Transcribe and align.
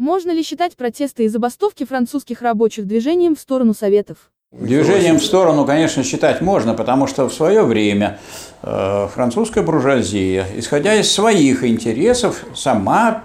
Можно 0.00 0.30
ли 0.30 0.42
считать 0.42 0.78
протесты 0.78 1.24
и 1.24 1.28
забастовки 1.28 1.84
французских 1.84 2.40
рабочих 2.40 2.86
движением 2.86 3.36
в 3.36 3.38
сторону 3.38 3.74
Советов? 3.74 4.30
Движением 4.50 5.18
в 5.18 5.22
сторону, 5.22 5.66
конечно, 5.66 6.02
считать 6.04 6.40
можно, 6.40 6.72
потому 6.72 7.06
что 7.06 7.28
в 7.28 7.34
свое 7.34 7.64
время 7.64 8.18
э, 8.62 9.08
французская 9.12 9.62
буржуазия, 9.62 10.46
исходя 10.56 10.94
из 10.94 11.12
своих 11.12 11.64
интересов, 11.64 12.46
сама 12.54 13.24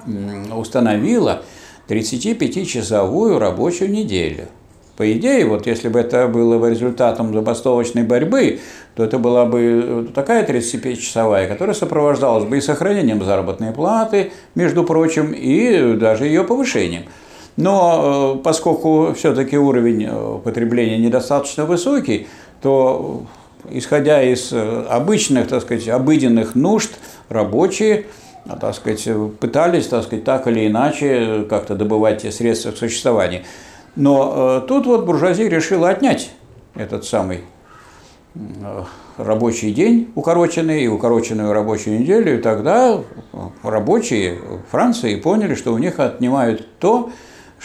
установила 0.53 1.46
35-часовую 1.88 3.39
рабочую 3.39 3.89
неделю. 3.89 4.49
По 4.97 5.12
идее, 5.12 5.46
вот 5.46 5.67
если 5.67 5.89
бы 5.89 5.99
это 5.99 6.27
было 6.27 6.69
результатом 6.69 7.33
забастовочной 7.33 8.03
борьбы, 8.03 8.59
то 8.95 9.03
это 9.03 9.19
была 9.19 9.45
бы 9.45 10.09
такая 10.15 10.45
35-часовая, 10.45 11.47
которая 11.47 11.75
сопровождалась 11.75 12.45
бы 12.45 12.57
и 12.57 12.62
сохранением 12.62 13.21
заработной 13.23 13.73
платы, 13.73 14.31
между 14.55 14.85
прочим, 14.85 15.33
и 15.33 15.95
даже 15.95 16.26
ее 16.26 16.45
повышением. 16.45 17.03
Но 17.58 18.36
э, 18.38 18.44
поскольку 18.44 19.13
все-таки 19.13 19.58
уровень 19.58 20.08
э, 20.09 20.39
потребления 20.44 20.98
недостаточно 20.98 21.66
высокий, 21.66 22.27
то 22.62 23.25
исходя 23.70 24.22
из 24.23 24.52
э, 24.53 24.86
обычных, 24.89 25.48
так 25.50 25.62
сказать, 25.62 25.88
обыденных 25.89 26.55
нужд, 26.55 26.91
рабочие 27.30 28.05
так 28.62 28.75
сказать, 28.75 29.08
пытались, 29.39 29.88
так 29.88 30.03
сказать, 30.03 30.23
так 30.23 30.48
или 30.48 30.67
иначе 30.67 31.45
как-то 31.50 31.73
добывать 31.73 32.22
те 32.22 32.31
средства 32.31 32.70
к 32.70 32.77
существованию. 32.77 33.41
Но 33.95 34.62
э, 34.63 34.67
тут 34.67 34.85
вот 34.85 35.05
буржуазия 35.05 35.48
решила 35.48 35.90
отнять 35.90 36.31
этот 36.76 37.05
самый 37.05 37.41
э, 38.36 38.84
рабочий 39.17 39.72
день 39.72 40.12
укороченный 40.16 40.84
и 40.84 40.88
укороченную 40.88 41.53
рабочую 41.53 42.00
неделю, 42.00 42.38
и 42.38 42.41
тогда 42.41 43.02
рабочие 43.63 44.39
Франции 44.70 45.16
поняли, 45.16 45.55
что 45.55 45.73
у 45.73 45.77
них 45.77 46.00
отнимают 46.00 46.67
то, 46.80 47.12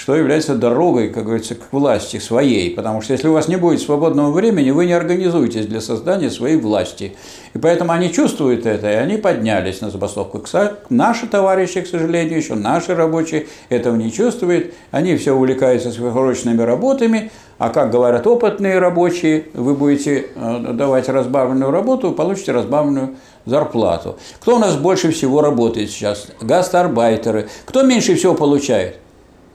что 0.01 0.17
является 0.17 0.55
дорогой, 0.55 1.11
как 1.11 1.25
говорится, 1.25 1.55
к 1.55 1.73
власти 1.73 2.17
своей. 2.17 2.75
Потому 2.75 3.03
что 3.03 3.13
если 3.13 3.29
у 3.29 3.35
вас 3.35 3.49
не 3.49 3.57
будет 3.57 3.83
свободного 3.83 4.31
времени, 4.31 4.71
вы 4.71 4.87
не 4.87 4.95
организуетесь 4.95 5.67
для 5.67 5.83
создания 5.83 6.31
своей 6.31 6.57
власти. 6.57 7.17
И 7.53 7.59
поэтому 7.59 7.93
они 7.93 8.11
чувствуют 8.11 8.65
это, 8.65 8.91
и 8.91 8.95
они 8.95 9.19
поднялись 9.19 9.83
на 9.83 9.91
забастовку. 9.91 10.43
Наши 10.89 11.27
товарищи, 11.27 11.83
к 11.83 11.87
сожалению, 11.87 12.39
еще 12.39 12.55
наши 12.55 12.95
рабочие 12.95 13.47
этого 13.69 13.95
не 13.95 14.11
чувствуют. 14.11 14.73
Они 14.91 15.15
все 15.17 15.35
увлекаются 15.35 15.93
сверхурочными 15.93 16.63
работами, 16.63 17.31
а 17.59 17.69
как 17.69 17.91
говорят 17.91 18.27
опытные 18.27 18.79
рабочие, 18.79 19.49
вы 19.53 19.75
будете 19.75 20.29
э, 20.35 20.73
давать 20.73 21.11
разбавленную 21.11 21.71
работу, 21.71 22.13
получите 22.13 22.53
разбавленную 22.53 23.17
зарплату. 23.45 24.17
Кто 24.41 24.57
у 24.57 24.59
нас 24.59 24.77
больше 24.77 25.13
всего 25.13 25.43
работает 25.43 25.91
сейчас? 25.91 26.29
Гастарбайтеры. 26.41 27.51
Кто 27.67 27.83
меньше 27.83 28.15
всего 28.15 28.33
получает? 28.33 28.97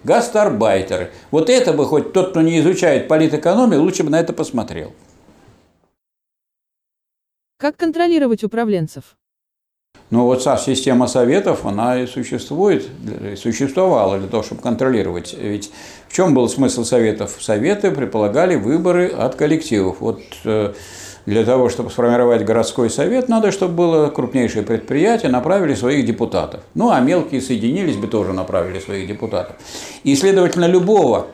Гастарбайтеры. 0.05 1.11
Вот 1.31 1.49
это 1.49 1.73
бы 1.73 1.85
хоть 1.85 2.13
тот, 2.13 2.29
кто 2.29 2.41
не 2.41 2.59
изучает 2.59 3.07
политэкономию, 3.07 3.81
лучше 3.81 4.03
бы 4.03 4.09
на 4.09 4.19
это 4.19 4.31
посмотрел. 4.31 4.93
Как 7.57 7.77
контролировать 7.77 8.43
управленцев? 8.43 9.17
Ну 10.11 10.25
вот 10.25 10.41
вся 10.41 10.57
система 10.57 11.07
советов, 11.07 11.65
она 11.65 12.01
и 12.01 12.05
существует, 12.05 12.87
существовала 13.37 14.19
для 14.19 14.27
того, 14.27 14.43
чтобы 14.43 14.61
контролировать. 14.61 15.35
Ведь 15.39 15.71
в 16.07 16.13
чем 16.13 16.35
был 16.35 16.47
смысл 16.47 16.83
советов? 16.83 17.37
Советы 17.39 17.89
предполагали 17.89 18.55
выборы 18.55 19.07
от 19.07 19.33
коллективов. 19.35 19.97
Вот 20.01 20.21
э, 20.43 20.73
для 21.25 21.43
того, 21.43 21.69
чтобы 21.69 21.89
сформировать 21.89 22.45
городской 22.45 22.91
совет, 22.91 23.29
надо, 23.29 23.51
чтобы 23.51 23.73
было 23.73 24.09
крупнейшее 24.09 24.63
предприятие, 24.63 25.31
направили 25.31 25.73
своих 25.73 26.05
депутатов. 26.05 26.61
Ну, 26.75 26.91
а 26.91 26.99
мелкие 26.99 27.41
соединились 27.41 27.95
бы, 27.95 28.07
тоже 28.07 28.31
направили 28.31 28.79
своих 28.79 29.07
депутатов. 29.07 29.55
И, 30.03 30.15
следовательно, 30.15 30.65
любого, 30.65 31.27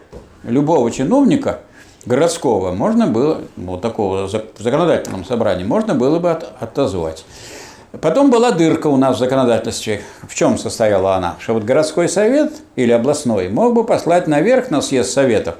любого 0.43 0.89
чиновника 0.91 1.59
городского 2.05 2.71
можно 2.71 3.07
было, 3.07 3.41
вот 3.57 3.81
такого 3.81 4.27
в 4.27 4.59
законодательном 4.59 5.25
собрании, 5.25 5.65
можно 5.65 5.93
было 5.93 6.19
бы 6.19 6.31
от, 6.31 6.49
отозвать. 6.59 7.25
Потом 7.99 8.29
была 8.31 8.51
дырка 8.51 8.87
у 8.87 8.95
нас 8.95 9.17
в 9.17 9.19
законодательстве. 9.19 10.01
В 10.27 10.33
чем 10.33 10.57
состояла 10.57 11.15
она? 11.15 11.35
Что 11.39 11.53
вот 11.53 11.63
городской 11.63 12.07
совет 12.07 12.53
или 12.75 12.91
областной 12.91 13.49
мог 13.49 13.73
бы 13.73 13.83
послать 13.83 14.27
наверх 14.27 14.71
на 14.71 14.81
съезд 14.81 15.11
советов 15.11 15.55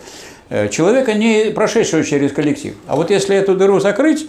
Э, 0.53 0.67
человека, 0.67 1.13
не 1.13 1.51
прошедшего 1.51 2.03
через 2.03 2.33
коллектив. 2.33 2.75
А 2.85 2.97
вот 2.97 3.09
если 3.09 3.37
эту 3.37 3.55
дыру 3.55 3.79
закрыть, 3.79 4.27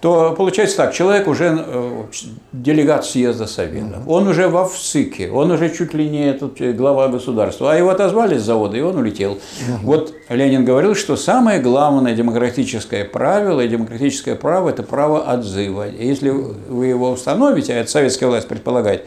то 0.00 0.34
получается 0.36 0.78
так, 0.78 0.94
человек 0.94 1.28
уже 1.28 1.62
э, 1.66 2.04
делегат 2.52 3.04
съезда 3.04 3.46
совета, 3.46 4.02
он 4.06 4.28
уже 4.28 4.48
во 4.48 4.66
ВСИКе, 4.66 5.30
он 5.30 5.50
уже 5.50 5.68
чуть 5.74 5.92
ли 5.92 6.08
не 6.08 6.26
этот 6.26 6.60
э, 6.60 6.72
глава 6.72 7.08
государства, 7.08 7.72
а 7.72 7.76
его 7.76 7.90
отозвали 7.90 8.38
с 8.38 8.42
завода, 8.42 8.76
и 8.76 8.80
он 8.80 8.96
улетел. 8.96 9.32
Угу. 9.32 9.78
Вот 9.82 10.14
Ленин 10.30 10.64
говорил, 10.64 10.94
что 10.94 11.16
самое 11.16 11.60
главное 11.60 12.14
демократическое 12.14 13.04
правило 13.04 13.60
и 13.60 13.68
демократическое 13.68 14.36
право– 14.36 14.68
это 14.70 14.82
право 14.82 15.30
отзыва. 15.30 15.88
И 15.88 16.06
если 16.06 16.30
вы 16.30 16.86
его 16.86 17.10
установите, 17.10 17.74
а 17.74 17.76
это 17.76 17.90
советская 17.90 18.28
власть 18.28 18.48
предполагает, 18.48 19.06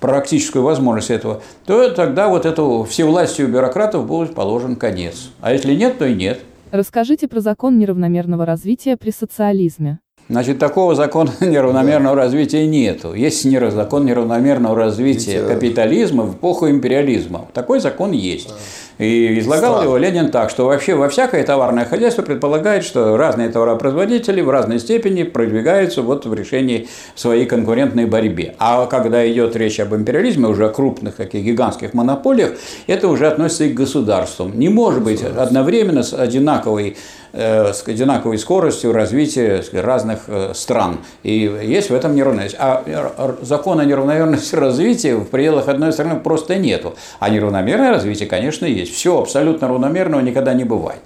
практическую 0.00 0.62
возможность 0.62 1.10
этого, 1.10 1.42
то 1.66 1.90
тогда 1.90 2.28
вот 2.28 2.46
этому 2.46 2.84
всевластию 2.84 3.48
бюрократов 3.48 4.06
будет 4.06 4.34
положен 4.34 4.76
конец. 4.76 5.30
А 5.40 5.52
если 5.52 5.74
нет, 5.74 5.98
то 5.98 6.06
и 6.06 6.14
нет. 6.14 6.40
Расскажите 6.70 7.28
про 7.28 7.40
закон 7.40 7.78
неравномерного 7.78 8.44
развития 8.44 8.96
при 8.96 9.10
социализме. 9.10 10.00
Значит, 10.28 10.58
такого 10.58 10.94
закона 10.94 11.32
неравномерного 11.40 12.14
да. 12.14 12.22
развития 12.22 12.66
нету. 12.66 13.14
Есть 13.14 13.42
закон 13.70 14.04
неравномерного 14.04 14.76
развития 14.76 15.40
Ведь, 15.40 15.48
капитализма 15.48 16.24
в 16.24 16.34
эпоху 16.34 16.68
империализма. 16.68 17.46
Такой 17.54 17.80
закон 17.80 18.12
есть. 18.12 18.48
Да. 18.48 18.54
И 18.98 19.38
излагал 19.38 19.74
Странно. 19.74 19.84
его 19.84 19.96
Ленин 19.96 20.30
так, 20.30 20.50
что 20.50 20.66
вообще 20.66 20.96
во 20.96 21.08
всякое 21.08 21.44
товарное 21.44 21.84
хозяйство 21.84 22.22
предполагает, 22.22 22.84
что 22.84 23.16
разные 23.16 23.48
товаропроизводители 23.48 24.40
в 24.40 24.50
разной 24.50 24.80
степени 24.80 25.22
продвигаются 25.22 26.02
вот 26.02 26.26
в 26.26 26.34
решении 26.34 26.88
своей 27.14 27.46
конкурентной 27.46 28.06
борьбе. 28.06 28.56
А 28.58 28.86
когда 28.86 29.26
идет 29.30 29.54
речь 29.54 29.78
об 29.78 29.94
империализме, 29.94 30.48
уже 30.48 30.66
о 30.66 30.70
крупных 30.70 31.14
таких 31.14 31.44
гигантских 31.44 31.94
монополиях, 31.94 32.54
это 32.88 33.08
уже 33.08 33.28
относится 33.28 33.64
и 33.64 33.72
к 33.72 33.74
государствам. 33.74 34.58
Не 34.58 34.68
может 34.68 35.02
быть 35.02 35.22
одновременно 35.22 36.02
с 36.02 36.12
одинаковой 36.12 36.96
с 37.32 37.86
одинаковой 37.86 38.38
скоростью 38.38 38.92
развития 38.92 39.62
разных 39.72 40.20
э, 40.28 40.52
стран. 40.54 40.98
И 41.22 41.32
есть 41.62 41.90
в 41.90 41.94
этом 41.94 42.14
неравновесие. 42.14 42.58
А 42.60 43.36
закона 43.42 43.82
неравномерности 43.82 44.54
развития 44.56 45.16
в 45.16 45.26
пределах 45.26 45.68
одной 45.68 45.92
страны 45.92 46.20
просто 46.20 46.56
нету. 46.56 46.94
А 47.18 47.28
неравномерное 47.28 47.90
развитие, 47.90 48.28
конечно, 48.28 48.64
есть. 48.66 48.94
Все 48.94 49.20
абсолютно 49.20 49.68
равномерного 49.68 50.20
никогда 50.20 50.54
не 50.54 50.64
бывает. 50.64 51.00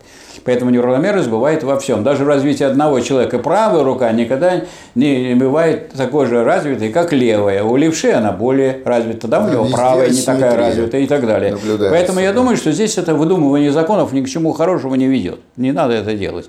Поэтому 0.45 0.71
неравномерность 0.71 1.29
бывает 1.29 1.63
во 1.63 1.79
всем. 1.79 2.03
Даже 2.03 2.25
в 2.25 2.29
развитии 2.29 2.65
одного 2.65 3.01
человека 3.01 3.39
правая 3.39 3.85
рука 3.85 4.11
никогда 4.13 4.63
не 4.95 5.35
бывает 5.35 5.93
такой 5.93 6.27
же 6.27 6.45
развитой, 6.45 6.91
как 6.91 7.13
левая. 7.13 7.63
У 7.65 7.77
левши 7.77 8.11
она 8.11 8.33
более 8.33 8.81
развита, 8.85 9.29
да, 9.29 9.45
у 9.45 9.51
него 9.51 9.67
правая 9.67 10.11
не 10.11 10.23
такая 10.23 10.57
развитая 10.57 11.03
и 11.03 11.07
так 11.07 11.27
далее. 11.27 11.57
Поэтому 11.79 12.21
я 12.21 12.33
думаю, 12.33 12.57
что 12.57 12.73
здесь 12.73 12.99
это 12.99 13.15
выдумывание 13.15 13.73
законов 13.73 14.13
ни 14.13 14.23
к 14.23 14.29
чему 14.29 14.53
хорошему 14.53 14.95
не 14.95 15.07
ведет. 15.07 15.41
Не 15.57 15.73
надо 15.73 15.95
это 15.95 16.15
делать. 16.15 16.49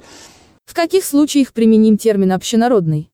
В 0.65 0.73
каких 0.73 1.03
случаях 1.03 1.53
применим 1.53 1.97
термин 1.97 2.31
«общенародный»? 2.31 3.09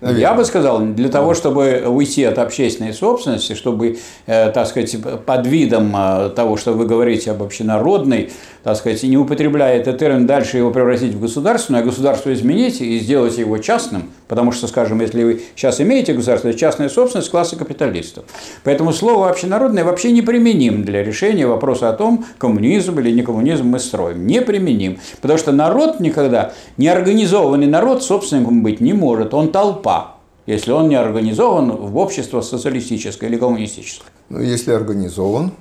Наверное. 0.00 0.20
Я 0.20 0.34
бы 0.34 0.44
сказал, 0.44 0.80
для 0.80 1.08
того, 1.08 1.34
чтобы 1.34 1.84
уйти 1.86 2.24
от 2.24 2.38
общественной 2.38 2.92
собственности, 2.92 3.54
чтобы, 3.54 3.98
э, 4.26 4.50
так 4.50 4.66
сказать, 4.66 4.96
под 5.24 5.46
видом 5.46 5.94
э, 5.96 6.30
того, 6.30 6.56
что 6.56 6.72
вы 6.72 6.86
говорите 6.86 7.30
об 7.30 7.42
общенародной, 7.42 8.30
так 8.64 8.78
сказать, 8.78 9.02
не 9.02 9.18
употребляя 9.18 9.78
этот 9.78 9.98
термин, 9.98 10.26
дальше 10.26 10.56
его 10.56 10.70
превратить 10.70 11.14
в 11.14 11.20
государственное, 11.20 11.82
а 11.82 11.84
государство 11.84 12.32
изменить 12.32 12.80
и 12.80 12.98
сделать 12.98 13.36
его 13.36 13.58
частным, 13.58 14.10
потому 14.26 14.52
что, 14.52 14.66
скажем, 14.66 15.02
если 15.02 15.22
вы 15.22 15.42
сейчас 15.54 15.82
имеете 15.82 16.14
государство, 16.14 16.48
это 16.48 16.58
частная 16.58 16.88
собственность 16.88 17.30
класса 17.30 17.56
капиталистов. 17.56 18.24
Поэтому 18.64 18.94
слово 18.94 19.28
общенародное 19.28 19.84
вообще 19.84 20.12
не 20.12 20.22
применим 20.22 20.82
для 20.82 21.04
решения 21.04 21.46
вопроса 21.46 21.90
о 21.90 21.92
том, 21.92 22.24
коммунизм 22.38 22.98
или 22.98 23.10
не 23.10 23.22
коммунизм 23.22 23.66
мы 23.66 23.78
строим. 23.78 24.26
Не 24.26 24.40
применим, 24.40 24.98
потому 25.20 25.38
что 25.38 25.52
народ 25.52 26.00
никогда, 26.00 26.54
неорганизованный 26.78 27.66
народ 27.66 28.02
собственником 28.02 28.62
быть 28.62 28.80
не 28.80 28.94
может, 28.94 29.34
он 29.34 29.52
толпа 29.52 30.12
если 30.46 30.72
он 30.72 30.90
не 30.90 30.94
организован 30.94 31.70
в 31.70 31.96
общество 31.96 32.42
социалистическое 32.42 33.30
или 33.30 33.38
коммунистическое. 33.38 34.10
Ну, 34.28 34.40
если 34.40 34.72
организован, 34.72 35.52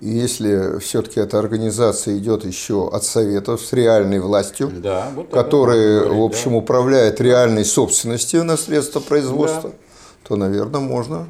если 0.00 0.78
все-таки 0.80 1.20
эта 1.20 1.38
организация 1.38 2.16
идет 2.18 2.44
еще 2.44 2.88
от 2.88 3.04
Советов 3.04 3.60
с 3.62 3.72
реальной 3.72 4.20
властью, 4.20 4.70
да, 4.74 5.08
вот 5.14 5.30
которая, 5.30 6.00
говорить, 6.00 6.18
в 6.18 6.22
общем, 6.24 6.50
да. 6.52 6.56
управляет 6.58 7.20
реальной 7.20 7.64
собственностью 7.64 8.44
на 8.44 8.56
средства 8.56 9.00
производства, 9.00 9.70
да. 9.70 9.76
то, 10.28 10.36
наверное, 10.36 10.80
можно 10.80 11.26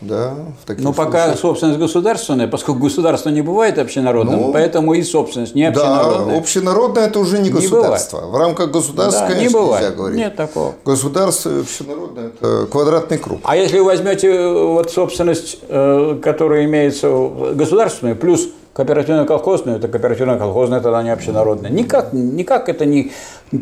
Да, 0.00 0.34
в 0.62 0.66
таких 0.66 0.84
Но 0.84 0.92
пока 0.92 1.24
случаях. 1.24 1.38
собственность 1.38 1.78
государственная, 1.78 2.48
поскольку 2.48 2.80
государство 2.80 3.30
не 3.30 3.42
бывает 3.42 3.78
общенародным, 3.78 4.40
ну, 4.40 4.52
поэтому 4.52 4.94
и 4.94 5.02
собственность 5.02 5.54
не 5.54 5.64
общенародная. 5.64 6.34
Да, 6.34 6.38
общенародная 6.38 7.06
это 7.06 7.18
уже 7.20 7.38
не 7.38 7.50
государство. 7.50 8.20
Не 8.20 8.30
в 8.30 8.36
рамках 8.36 8.70
государства, 8.70 9.22
да, 9.22 9.34
конечно, 9.34 9.48
не 9.48 9.62
бывает. 9.62 9.82
нельзя 9.82 9.96
говорить. 9.96 10.18
Нет 10.18 10.36
такого. 10.36 10.74
Государство 10.84 11.50
и 11.50 11.60
общенародное 11.60 12.28
это 12.28 12.66
квадратный 12.70 13.18
круг. 13.18 13.40
А 13.44 13.56
если 13.56 13.78
вы 13.78 13.84
возьмете 13.86 14.28
э, 14.28 14.52
вот 14.52 14.90
собственность, 14.90 15.58
э, 15.68 16.18
которая 16.22 16.64
имеется 16.64 17.08
государственную, 17.54 18.16
плюс 18.16 18.48
Кооперативно-колхозную, 18.74 19.76
это 19.76 19.86
кооперативно-колхозная, 19.86 20.80
тогда 20.80 21.00
не 21.04 21.10
общенародная. 21.10 21.70
Никак, 21.70 22.12
никак 22.12 22.68
это 22.68 22.84
не... 22.84 23.12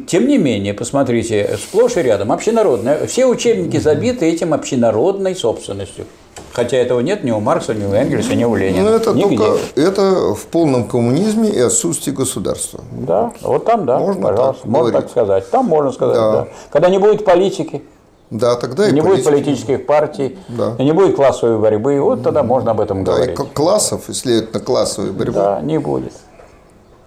Тем 0.06 0.26
не 0.26 0.38
менее, 0.38 0.72
посмотрите, 0.72 1.58
сплошь 1.62 1.98
и 1.98 2.02
рядом 2.02 2.32
общенародная. 2.32 3.06
Все 3.06 3.26
учебники 3.26 3.76
забиты 3.76 4.24
этим 4.24 4.54
общенародной 4.54 5.36
собственностью. 5.36 6.06
Хотя 6.52 6.76
этого 6.76 7.00
нет 7.00 7.24
ни 7.24 7.30
у 7.30 7.40
Маркса, 7.40 7.74
ни 7.74 7.84
у 7.84 7.92
Энгельса, 7.92 8.34
ни 8.34 8.44
у 8.44 8.54
Ленина. 8.54 8.84
Но 8.84 8.90
ну, 8.90 8.96
это 8.96 9.12
Нигде. 9.12 9.36
только 9.36 9.58
это 9.74 10.34
в 10.34 10.46
полном 10.46 10.86
коммунизме 10.86 11.48
и 11.48 11.58
отсутствии 11.58 12.12
государства. 12.12 12.80
Да, 12.92 13.32
вот 13.40 13.64
там, 13.64 13.86
да, 13.86 13.98
можно 13.98 14.28
пожалуйста, 14.28 14.62
так 14.62 14.70
можно 14.70 14.90
говорить. 14.90 15.00
так 15.00 15.10
сказать. 15.10 15.50
Там 15.50 15.66
можно 15.66 15.92
сказать, 15.92 16.16
да. 16.16 16.32
да. 16.32 16.48
Когда 16.70 16.90
не 16.90 16.98
будет 16.98 17.24
политики. 17.24 17.82
Да, 18.30 18.56
тогда 18.56 18.88
и 18.88 18.92
не 18.92 19.02
будет 19.02 19.24
политических 19.24 19.84
партий, 19.84 20.38
да. 20.48 20.74
и 20.78 20.84
не 20.84 20.92
будет 20.92 21.16
классовой 21.16 21.58
борьбы, 21.58 22.00
вот 22.00 22.22
тогда 22.22 22.42
можно 22.42 22.70
об 22.70 22.80
этом 22.80 23.04
да, 23.04 23.12
говорить. 23.12 23.38
И 23.38 23.42
классов, 23.54 24.08
и 24.08 24.14
следовательно 24.14 24.60
классовой 24.60 25.12
борьбы. 25.12 25.34
Да, 25.34 25.60
не 25.60 25.78
будет. 25.78 26.14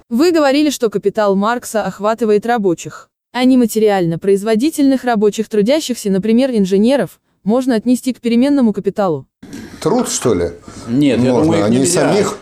Вы 0.10 0.32
говорили, 0.32 0.70
что 0.70 0.92
капитал 0.92 1.36
Маркса 1.36 1.84
охватывает 1.84 2.46
рабочих, 2.46 3.10
а 3.34 3.44
не 3.44 3.58
материально 3.58 4.20
производительных 4.20 5.04
рабочих 5.04 5.50
трудящихся, 5.50 6.12
например, 6.12 6.52
инженеров, 6.52 7.20
можно 7.46 7.76
отнести 7.76 8.14
к 8.14 8.20
переменному 8.20 8.74
капиталу. 8.74 9.28
Труд, 9.82 10.10
что 10.10 10.34
ли? 10.34 10.52
Нет, 10.88 11.20
можно. 11.20 11.28
я 11.28 11.42
думаю, 11.42 11.60
их 11.60 11.66
Они 11.66 11.78
нельзя. 11.78 12.02
самих 12.02 12.38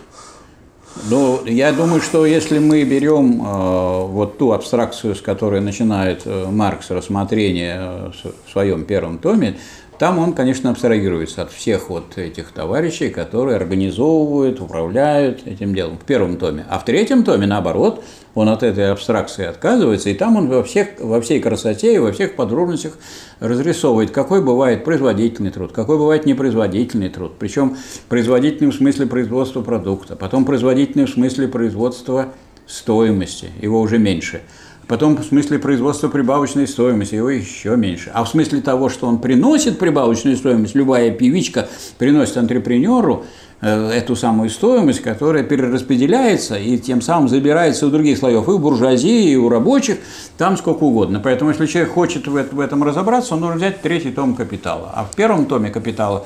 ну, 1.10 1.44
я 1.46 1.72
думаю, 1.74 2.02
что 2.02 2.26
если 2.26 2.60
мы 2.60 2.84
берем 2.84 3.42
э, 3.42 4.06
вот 4.06 4.38
ту 4.38 4.52
абстракцию, 4.54 5.16
с 5.16 5.22
которой 5.22 5.60
начинает 5.60 6.22
э, 6.26 6.46
Маркс 6.50 6.92
рассмотрение 6.92 7.78
э, 7.78 8.12
в 8.46 8.52
своем 8.52 8.86
первом 8.86 9.18
томе, 9.18 9.58
там 10.04 10.20
он, 10.20 10.34
конечно, 10.34 10.70
абстрагируется 10.70 11.44
от 11.44 11.52
всех 11.54 11.90
вот 11.90 12.18
этих 12.18 12.52
товарищей, 12.52 13.10
которые 13.10 13.56
организовывают, 13.56 14.60
управляют 14.60 15.48
этим 15.48 15.74
делом 15.74 15.98
в 15.98 16.04
первом 16.04 16.36
томе. 16.36 16.66
А 16.70 16.78
в 16.78 16.84
третьем 16.84 17.24
томе, 17.24 17.48
наоборот, 17.48 18.04
он 18.36 18.50
от 18.50 18.64
этой 18.64 18.92
абстракции 18.92 19.46
отказывается, 19.46 20.10
и 20.10 20.14
там 20.14 20.36
он 20.36 20.50
во, 20.50 20.62
всех, 20.62 21.00
во 21.00 21.22
всей 21.22 21.40
красоте 21.40 21.96
и 21.96 22.00
во 22.00 22.12
всех 22.12 22.36
подробностях 22.36 22.98
разрисовывает, 23.40 24.12
какой 24.12 24.44
бывает 24.44 24.84
производительный 24.84 25.52
труд, 25.52 25.72
какой 25.72 25.98
бывает 25.98 26.26
непроизводительный 26.26 27.08
труд. 27.08 27.36
Причем 27.40 27.78
производительный 28.10 28.72
в 28.72 28.76
смысле 28.76 29.06
производства 29.06 29.62
продукта, 29.62 30.18
потом 30.18 30.44
производительный 30.44 31.06
в 31.06 31.12
смысле 31.12 31.48
производства 31.48 32.34
стоимости, 32.68 33.52
его 33.62 33.80
уже 33.80 34.00
меньше– 34.00 34.42
Потом 34.88 35.16
в 35.16 35.24
смысле 35.24 35.60
производства 35.60 36.10
прибавочной 36.10 36.68
стоимости 36.68 37.16
его 37.16 37.30
еще 37.30 37.76
меньше. 37.76 38.12
А 38.14 38.24
в 38.24 38.30
смысле 38.30 38.62
того, 38.62 38.90
что 38.90 39.08
он 39.08 39.20
приносит 39.20 39.80
прибавочную 39.80 40.36
стоимость, 40.36 40.76
любая 40.76 41.12
певичка 41.12 41.70
приносит 41.98 42.38
антрепренеру 42.38 43.26
э, 43.62 43.92
эту 43.92 44.16
самую 44.16 44.50
стоимость, 44.50 45.02
которая 45.02 45.44
перераспределяется 45.44 46.58
и 46.58 46.78
тем 46.78 47.02
самым 47.02 47.30
забирается 47.30 47.88
у 47.88 47.90
других 47.90 48.18
слоев, 48.18 48.48
и 48.48 48.52
у 48.52 48.60
буржуазии, 48.60 49.32
и 49.32 49.36
у 49.38 49.48
рабочих, 49.48 49.98
там 50.38 50.58
сколько 50.58 50.84
угодно. 50.84 51.22
Поэтому, 51.24 51.52
если 51.52 51.66
человек 51.66 51.94
хочет 51.94 52.28
в 52.28 52.60
этом 52.60 52.84
разобраться, 52.84 53.36
он 53.36 53.40
должен 53.40 53.58
взять 53.58 53.82
третий 53.82 54.12
том 54.12 54.36
«Капитала». 54.36 54.92
А 54.94 55.06
в 55.06 55.16
первом 55.16 55.46
томе 55.46 55.70
«Капитала» 55.70 56.26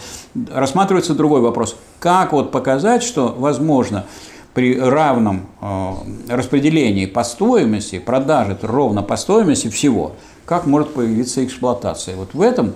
рассматривается 0.51 1.13
другой 1.13 1.41
вопрос. 1.41 1.77
Как 1.99 2.33
вот 2.33 2.51
показать, 2.51 3.03
что 3.03 3.35
возможно 3.37 4.05
при 4.57 4.75
равном 4.75 5.45
э, 5.61 5.93
распределении 6.29 7.05
по 7.05 7.23
стоимости, 7.23 7.99
продажи 7.99 8.57
ровно 8.63 9.03
по 9.03 9.15
стоимости 9.15 9.67
всего, 9.67 10.13
как 10.45 10.65
может 10.65 10.95
появиться 10.95 11.45
эксплуатация. 11.45 12.15
Вот 12.15 12.33
в 12.33 12.41
этом 12.41 12.73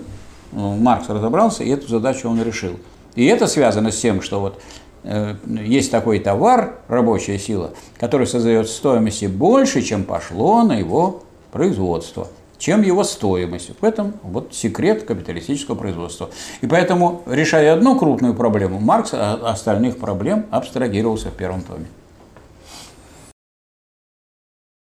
э, 0.52 0.56
Маркс 0.56 1.08
разобрался, 1.08 1.64
и 1.64 1.70
эту 1.70 1.88
задачу 1.88 2.28
он 2.28 2.40
решил. 2.40 2.78
И 3.16 3.26
это 3.26 3.48
связано 3.48 3.90
с 3.90 3.98
тем, 3.98 4.22
что 4.22 4.38
вот 4.38 4.60
э, 5.02 5.34
есть 5.44 5.90
такой 5.90 6.20
товар, 6.20 6.76
рабочая 6.86 7.36
сила, 7.36 7.72
который 7.98 8.28
создает 8.28 8.68
стоимости 8.68 9.24
больше, 9.24 9.82
чем 9.82 10.04
пошло 10.04 10.62
на 10.62 10.78
его 10.78 11.24
производство 11.50 12.28
чем 12.62 12.82
его 12.82 13.02
стоимость. 13.02 13.72
В 13.80 13.84
этом 13.84 14.14
вот 14.22 14.54
секрет 14.54 15.02
капиталистического 15.02 15.74
производства. 15.74 16.30
И 16.60 16.68
поэтому, 16.68 17.22
решая 17.26 17.74
одну 17.74 17.98
крупную 17.98 18.34
проблему, 18.34 18.78
Маркс 18.78 19.12
остальных 19.14 19.98
проблем 19.98 20.46
абстрагировался 20.52 21.30
в 21.30 21.34
первом 21.34 21.62
томе. 21.62 21.86